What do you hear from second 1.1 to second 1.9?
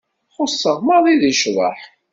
deg ccḍeḥ.